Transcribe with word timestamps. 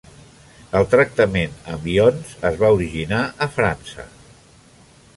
El 0.79 0.87
tractament 0.93 1.53
amb 1.75 1.85
ions 1.97 2.33
es 2.51 2.59
va 2.65 2.73
originar 2.81 3.23
a 3.47 3.51
França. 3.59 4.09